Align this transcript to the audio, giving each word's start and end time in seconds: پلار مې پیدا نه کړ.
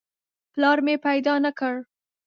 پلار 0.53 0.77
مې 0.85 0.95
پیدا 1.05 1.33
نه 1.45 1.51
کړ. 1.59 1.75